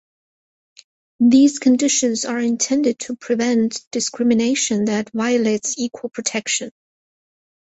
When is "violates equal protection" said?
5.11-6.71